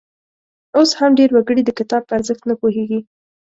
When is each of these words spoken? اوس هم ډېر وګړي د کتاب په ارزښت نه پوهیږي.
اوس 0.77 0.89
هم 0.99 1.11
ډېر 1.19 1.29
وګړي 1.33 1.61
د 1.65 1.69
کتاب 1.79 2.01
په 2.05 2.13
ارزښت 2.17 2.43
نه 2.49 2.55
پوهیږي. 2.61 2.99